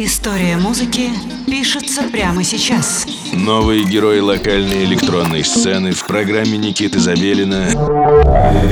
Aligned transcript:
История 0.00 0.56
музыки 0.56 1.10
пишется 1.44 2.04
прямо 2.04 2.44
сейчас. 2.44 3.04
Новые 3.32 3.82
герои 3.82 4.20
локальной 4.20 4.84
электронной 4.84 5.42
сцены 5.42 5.90
в 5.90 6.06
программе 6.06 6.56
Никиты 6.56 7.00
Забелина 7.00 7.66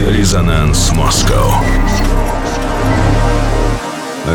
«Резонанс 0.09 0.93
Москва». 0.93 1.65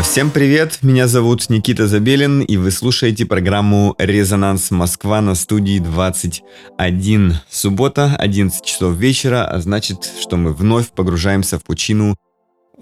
Всем 0.02 0.30
привет, 0.30 0.80
меня 0.82 1.08
зовут 1.08 1.48
Никита 1.48 1.88
Забелин, 1.88 2.42
и 2.42 2.58
вы 2.58 2.70
слушаете 2.70 3.24
программу 3.24 3.94
«Резонанс 3.96 4.70
Москва» 4.70 5.22
на 5.22 5.34
студии 5.34 5.78
21. 5.78 7.36
Суббота, 7.48 8.16
11 8.18 8.62
часов 8.66 8.94
вечера, 8.96 9.46
а 9.46 9.60
значит, 9.60 10.10
что 10.20 10.36
мы 10.36 10.52
вновь 10.52 10.90
погружаемся 10.90 11.58
в 11.58 11.64
пучину 11.64 12.18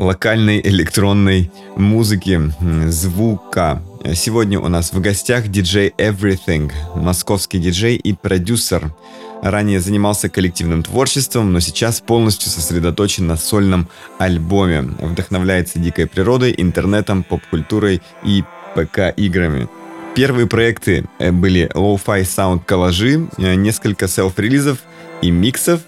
локальной 0.00 0.60
электронной 0.62 1.50
музыки, 1.76 2.40
звука. 2.88 3.82
Сегодня 4.14 4.58
у 4.58 4.68
нас 4.68 4.92
в 4.92 5.00
гостях 5.00 5.48
диджей 5.48 5.92
Everything, 5.98 6.72
московский 6.94 7.58
диджей 7.58 7.96
и 7.96 8.14
продюсер. 8.14 8.94
Ранее 9.42 9.80
занимался 9.80 10.30
коллективным 10.30 10.82
творчеством, 10.82 11.52
но 11.52 11.60
сейчас 11.60 12.00
полностью 12.00 12.50
сосредоточен 12.50 13.26
на 13.26 13.36
сольном 13.36 13.88
альбоме. 14.18 14.80
Вдохновляется 14.80 15.78
дикой 15.78 16.06
природой, 16.06 16.54
интернетом, 16.56 17.22
поп-культурой 17.22 18.00
и 18.24 18.42
ПК-играми. 18.74 19.68
Первые 20.14 20.46
проекты 20.46 21.06
э, 21.18 21.30
были 21.30 21.70
Lo-Fi 21.74 22.22
Sound 22.22 22.62
коллажи, 22.64 23.28
э, 23.36 23.54
несколько 23.54 24.08
селф-релизов 24.08 24.78
и 25.22 25.30
миксов, 25.30 25.80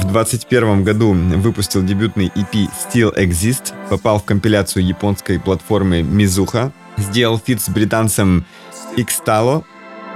в 0.00 0.12
2021 0.12 0.82
году 0.82 1.12
выпустил 1.12 1.82
дебютный 1.82 2.32
EP 2.34 2.68
Still 2.72 3.14
Exist, 3.16 3.72
попал 3.88 4.18
в 4.18 4.24
компиляцию 4.24 4.84
японской 4.84 5.38
платформы 5.38 6.00
Mizuha, 6.00 6.72
сделал 6.96 7.38
фит 7.38 7.60
с 7.60 7.68
британцем 7.68 8.44
Xtalo, 8.96 9.64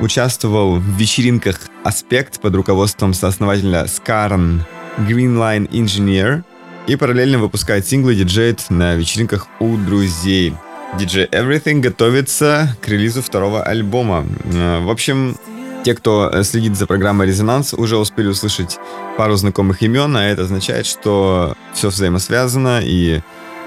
участвовал 0.00 0.76
в 0.76 0.96
вечеринках 0.96 1.60
Аспект 1.84 2.41
под 2.41 2.54
руководством 2.54 3.14
сооснователя 3.14 3.84
Scaran 3.84 4.60
Greenline 4.98 5.68
Engineer 5.70 6.42
и 6.86 6.96
параллельно 6.96 7.38
выпускает 7.38 7.86
синглы 7.86 8.14
диджеет 8.14 8.64
на 8.70 8.94
вечеринках 8.94 9.48
у 9.60 9.76
друзей. 9.76 10.54
DJ 10.98 11.28
Everything 11.30 11.80
готовится 11.80 12.76
к 12.80 12.88
релизу 12.88 13.22
второго 13.22 13.62
альбома. 13.62 14.26
Э, 14.44 14.80
в 14.80 14.91
общем, 14.91 15.36
те, 15.84 15.94
кто 15.94 16.30
э, 16.32 16.42
следит 16.42 16.77
за 16.77 16.86
программой 16.86 17.27
«Резонанс», 17.27 17.74
уже 17.74 17.96
успели 17.96 18.28
услышать 18.28 18.78
пару 19.16 19.36
знакомых 19.36 19.82
имен, 19.82 20.16
а 20.16 20.24
это 20.24 20.42
означает, 20.42 20.86
что 20.86 21.54
все 21.74 21.91
взаимосвязано, 21.91 22.80
и 22.82 23.20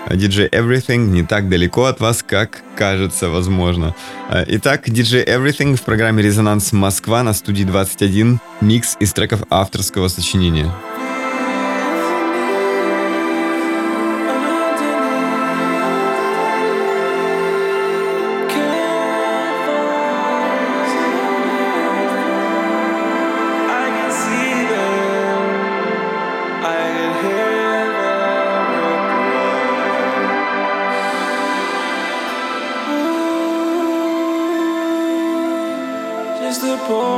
DJ 0.10 0.50
Everything 0.50 1.08
не 1.08 1.24
так 1.24 1.48
далеко 1.48 1.86
от 1.86 2.00
вас, 2.00 2.24
как 2.24 2.64
кажется 2.76 3.30
возможно. 3.30 3.96
Э, 4.30 4.44
итак, 4.48 4.88
DJ 4.90 5.26
Everything 5.28 5.76
в 5.76 5.84
программе 5.84 6.24
«Резонанс 6.24 6.74
Москва» 6.74 7.24
на 7.24 7.34
студии 7.34 7.64
21, 7.64 8.40
микс 8.62 8.98
из 9.00 9.14
треков 9.14 9.44
авторского 9.50 10.08
сочинения. 10.08 10.72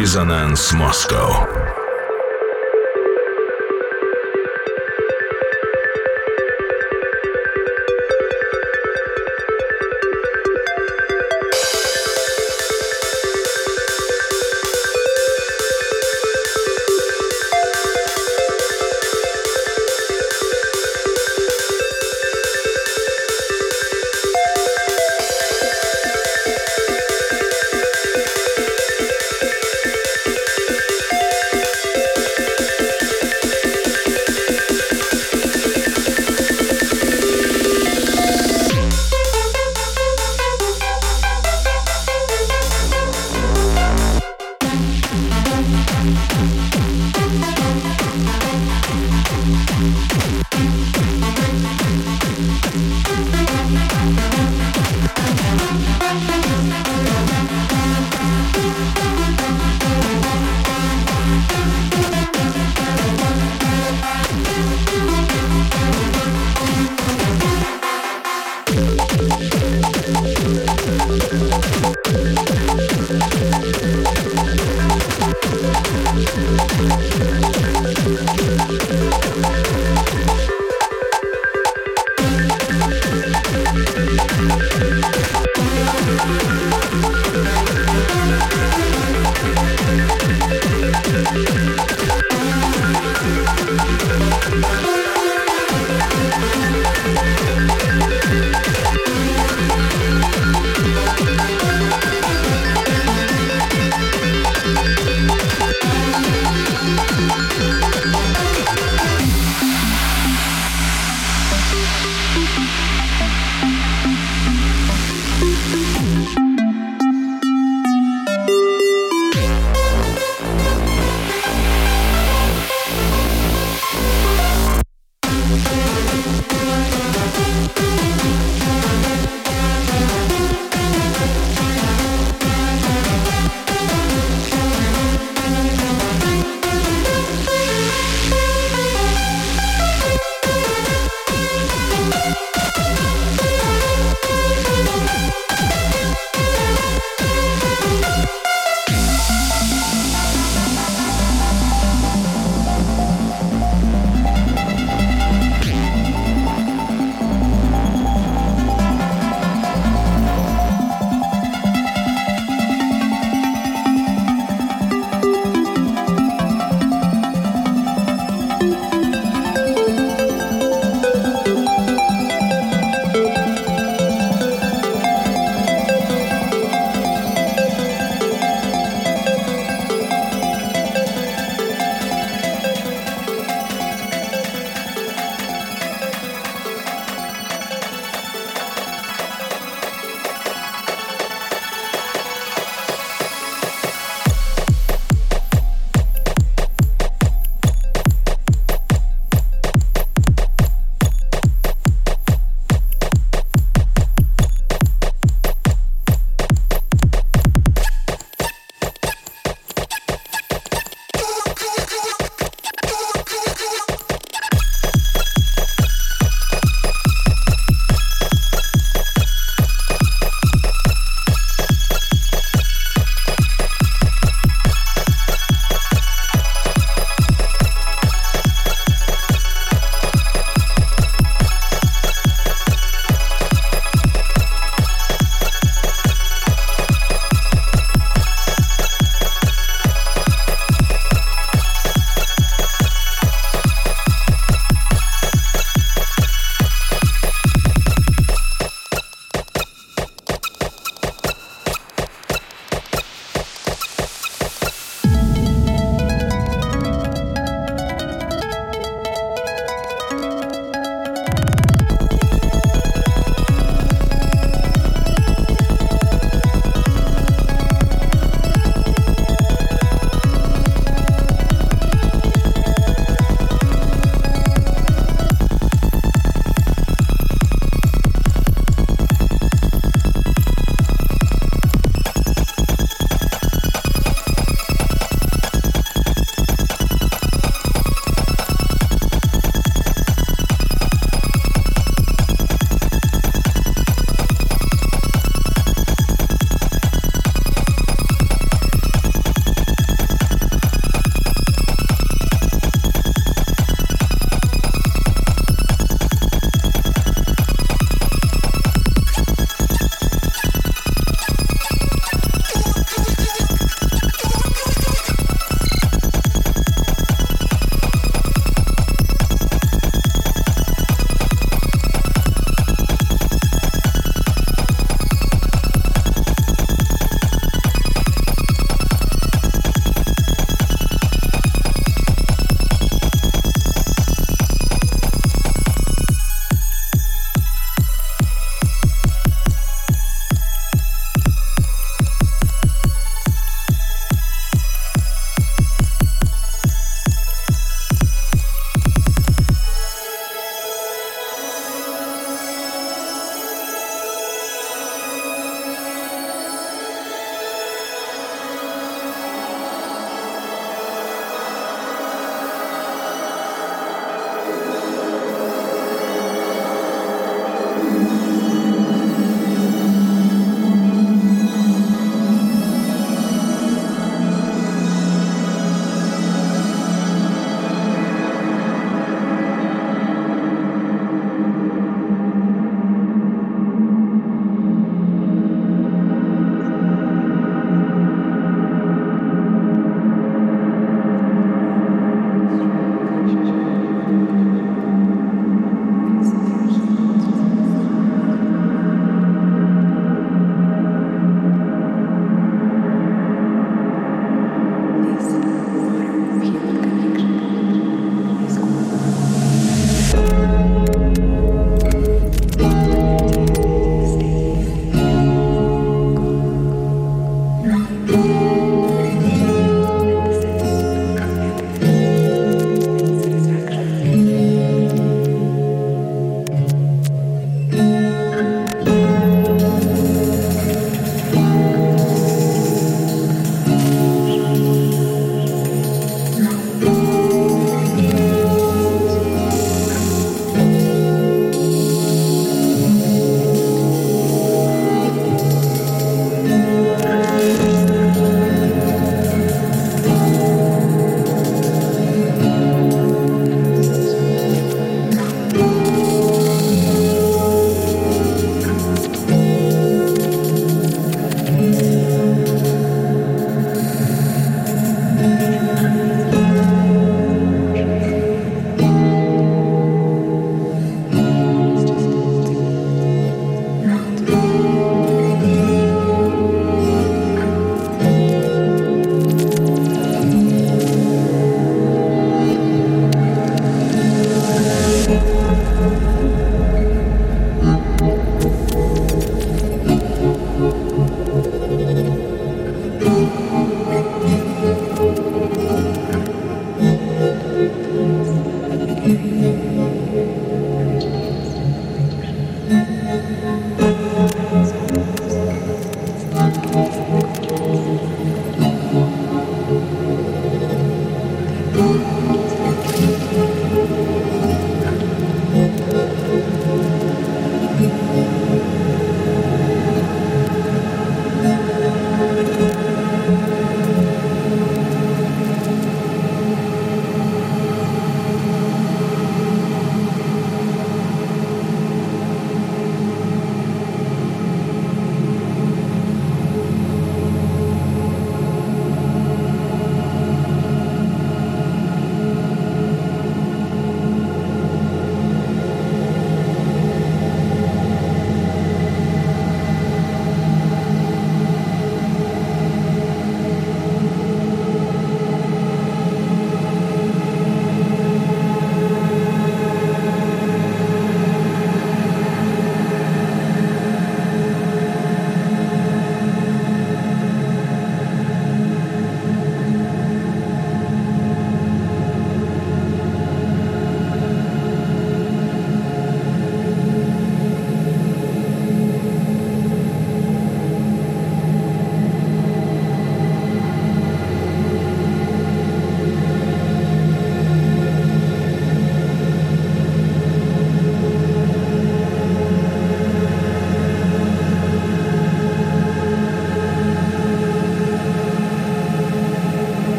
Резонанс 0.00 0.72
Москва. 0.72 1.49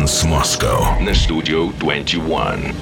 Резонанс 0.00 0.24
Москва 0.24 0.98
на 1.00 1.14
студию 1.14 1.74
21. 1.78 2.74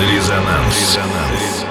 Резонанс. 0.00 0.76
Резонанс. 0.76 1.61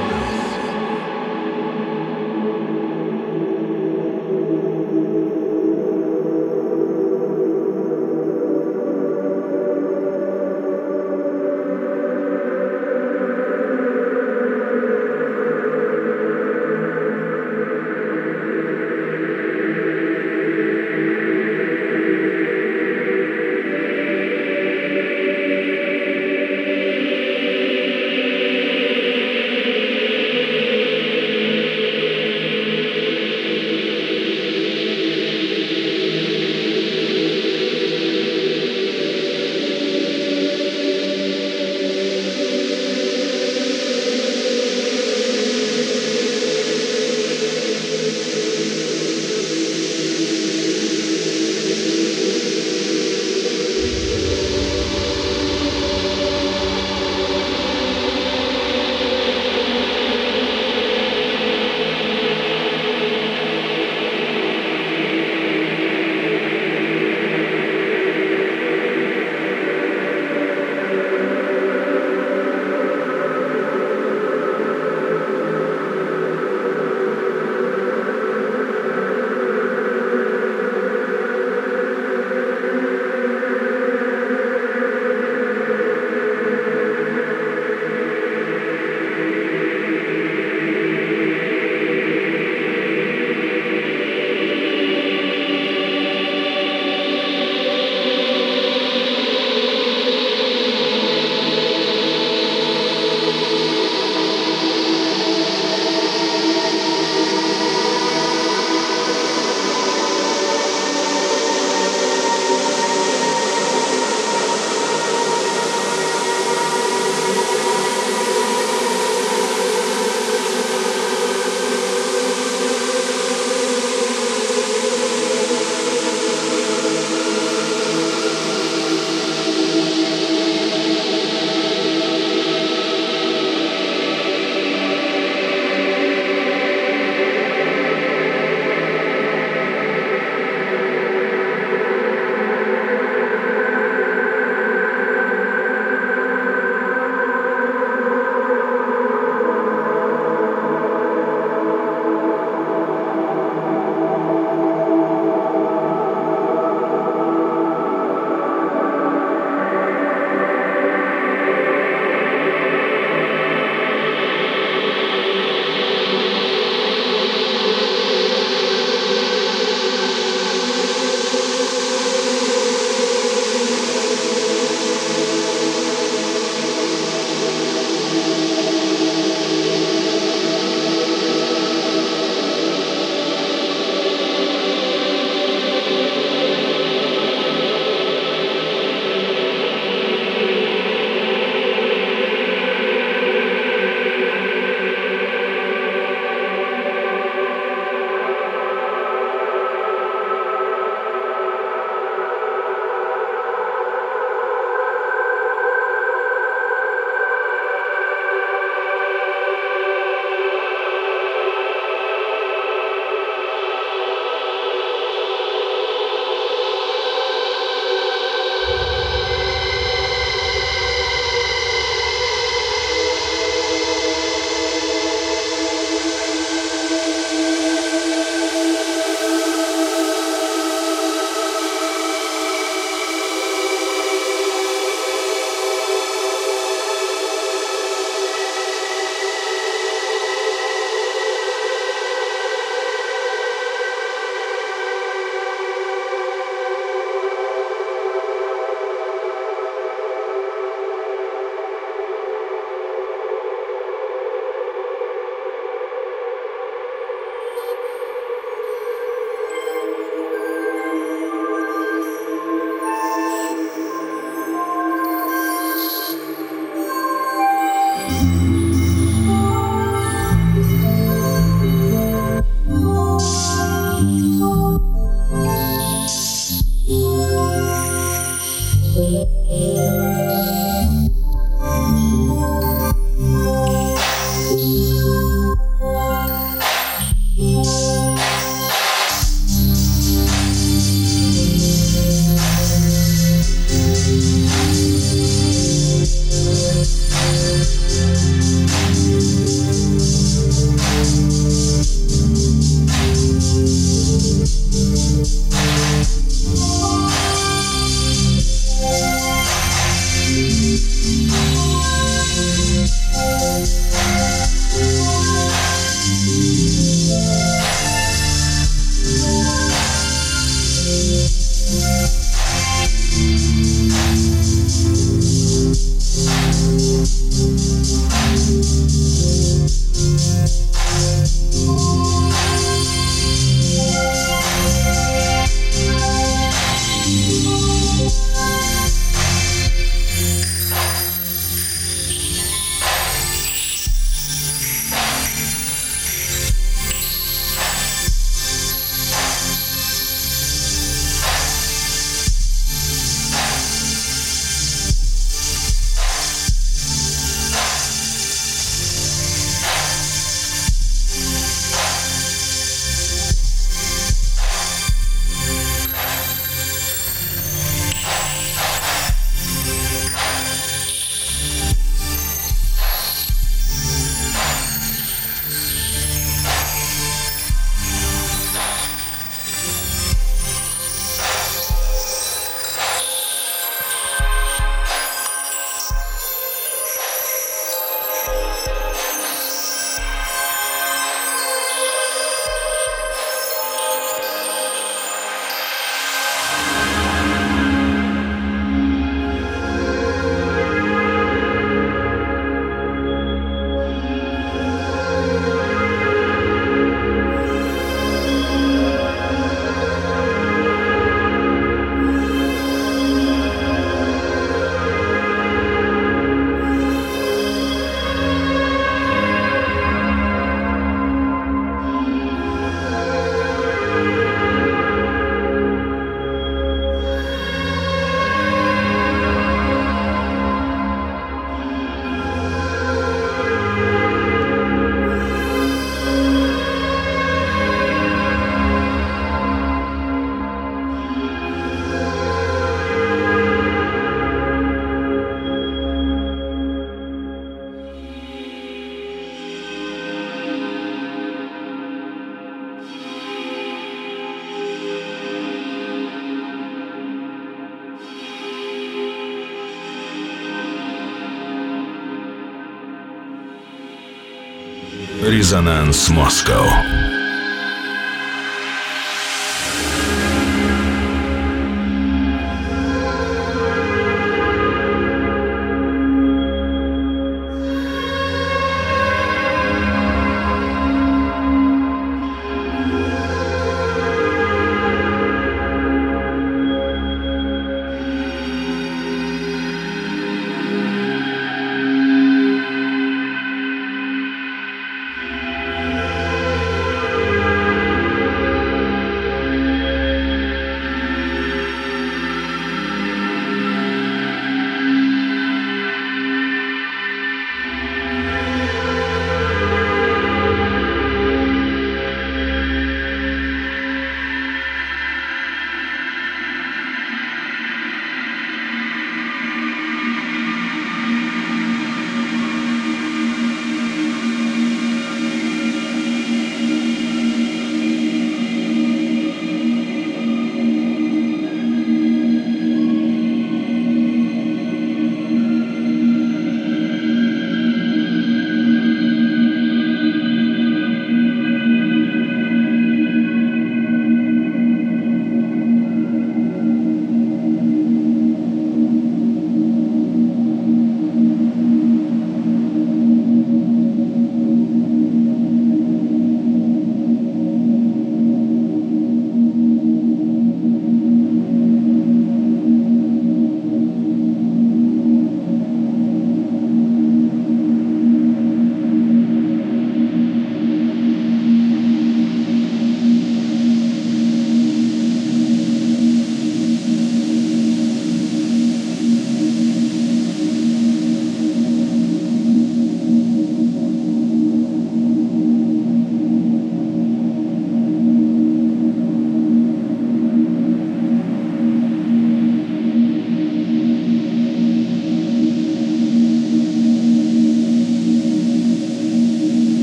Резонанс 465.21 466.09
Москва. 466.09 467.10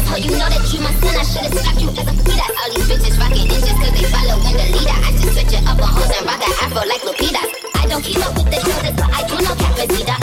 asshole. 0.00 0.18
You 0.18 0.30
know 0.32 0.48
that 0.48 0.72
you 0.72 0.80
my 0.80 0.92
son. 1.00 1.14
I 1.16 1.24
should've 1.24 1.58
stopped 1.58 1.80
you 1.80 1.88
as 1.90 2.08
a 2.08 2.14
Peter. 2.24 2.48
All 2.60 2.70
these 2.72 2.86
bitches 2.88 3.16
rockin' 3.20 3.46
it 3.46 3.60
just 3.60 3.76
cause 3.76 3.92
they 3.92 4.06
following 4.08 4.56
the 4.56 4.66
leader. 4.72 4.96
I 4.96 5.10
just 5.12 5.32
switch 5.32 5.52
it 5.52 5.66
up 5.66 5.80
on 5.80 5.88
hoes 5.88 6.10
and 6.16 6.26
rock 6.26 6.40
that 6.40 6.54
afro 6.64 6.82
like 6.88 7.02
Lupita. 7.02 7.42
I 7.76 7.86
don't 7.86 8.02
keep 8.02 8.18
up 8.24 8.34
with 8.34 8.48
the 8.48 8.58
children, 8.60 8.94
but 8.96 9.10
I 9.12 9.20
do 9.28 9.34
know 9.44 9.54
Capacita. 9.54 10.19